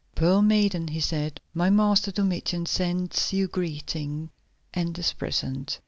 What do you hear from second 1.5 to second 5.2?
"my master, Domitian, sends you greeting and this